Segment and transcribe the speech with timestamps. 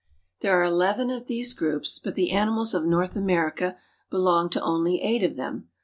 [0.39, 3.77] There are eleven of these groups, but the animals of North America
[4.09, 5.69] belong to only eight of them.